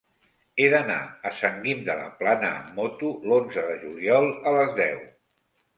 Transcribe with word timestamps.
He 0.61 0.69
d'anar 0.73 0.95
a 1.29 1.33
Sant 1.41 1.61
Guim 1.67 1.83
de 1.91 1.97
la 2.01 2.09
Plana 2.23 2.49
amb 2.63 2.75
moto 2.81 3.15
l'onze 3.29 3.69
de 3.71 3.79
juliol 3.87 4.31
a 4.53 4.57
les 4.59 4.77
deu. 4.85 5.03